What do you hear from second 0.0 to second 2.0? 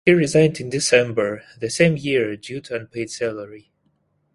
He resigned in December the same